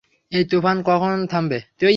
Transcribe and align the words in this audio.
এই 0.31 0.43
তুফান 0.45 0.77
কখন 0.81 1.13
থামবে? 1.25 1.59